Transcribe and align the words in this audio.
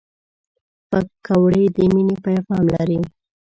پکورې 0.89 1.63
د 1.75 1.77
مینې 1.93 2.15
پیغام 2.25 2.63
لري 2.75 2.99